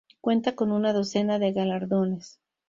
Cuenta 0.19 0.55
con 0.55 0.71
una 0.71 0.93
docena 0.93 1.37
de 1.37 1.51
galardones. 1.53 2.39